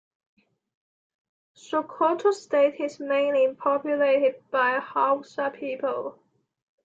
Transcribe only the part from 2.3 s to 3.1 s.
State is